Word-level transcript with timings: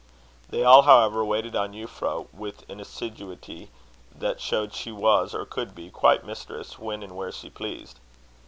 They 0.49 0.63
all, 0.63 0.81
however, 0.81 1.23
waited 1.23 1.55
on 1.55 1.73
Euphra 1.73 2.25
with 2.33 2.67
an 2.67 2.79
assiduity 2.79 3.69
that 4.17 4.41
showed 4.41 4.73
she 4.73 4.91
was, 4.91 5.35
or 5.35 5.45
could 5.45 5.75
be, 5.75 5.91
quite 5.91 6.25
mistress 6.25 6.79
when 6.79 7.03
and 7.03 7.15
where 7.15 7.31
she 7.31 7.51
pleased. 7.51 7.99